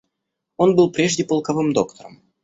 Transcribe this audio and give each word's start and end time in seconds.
Он 0.57 0.75
был 0.75 0.91
прежде 0.91 1.23
полковым 1.23 1.73
доктором. 1.73 2.23